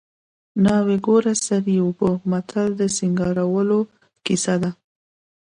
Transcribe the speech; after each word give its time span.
ناوې 0.63 0.97
ګوره 1.05 1.33
سر 1.45 1.63
یې 1.73 1.79
اوبه 1.83 2.09
متل 2.31 2.67
د 2.79 2.81
سینګارولو 2.95 3.79
کیسه 4.25 4.55
ده 4.61 4.71